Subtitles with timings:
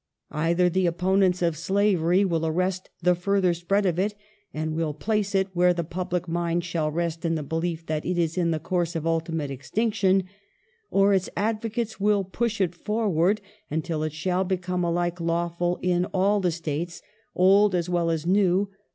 [0.31, 4.15] Either the opponents of slavery will arrest the further spread of it
[4.51, 8.17] and will place it where the public mind shall rest in the belief that it
[8.17, 10.23] is in the course of ultimate extinction,
[10.89, 16.39] or its advocates will push it forward until it shall become alike lawful in all
[16.39, 17.03] the States,
[17.35, 18.71] old as well as new.